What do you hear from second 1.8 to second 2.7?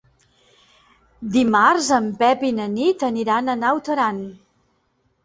en Pep i na